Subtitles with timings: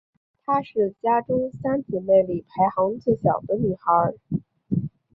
[0.43, 4.15] 她是家中三姊妹里排行最小的女孩。